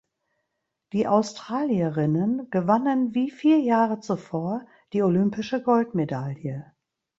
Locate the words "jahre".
3.59-3.99